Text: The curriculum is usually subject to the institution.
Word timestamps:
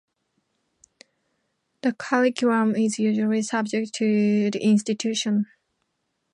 The 1.83 1.93
curriculum 1.93 2.75
is 2.75 2.97
usually 2.97 3.43
subject 3.43 3.93
to 3.99 4.49
the 4.49 4.57
institution. 4.59 5.45